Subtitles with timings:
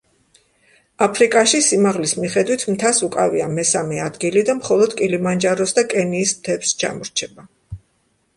[1.05, 7.47] აფრიკაში სიმაღლის მიხედვით მთას უკავია მესამე ადგილი და მხოლოდ კილიმანჯაროს და კენიის მთებს ჩამორჩება.